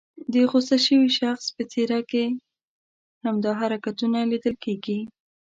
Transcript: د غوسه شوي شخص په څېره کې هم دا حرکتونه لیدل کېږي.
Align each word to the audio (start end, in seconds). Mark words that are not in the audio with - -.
د 0.33 0.33
غوسه 0.49 0.77
شوي 0.85 1.09
شخص 1.19 1.45
په 1.55 1.63
څېره 1.71 1.99
کې 2.11 2.25
هم 3.23 3.35
دا 3.45 3.51
حرکتونه 3.61 4.19
لیدل 4.31 4.55
کېږي. 4.65 4.99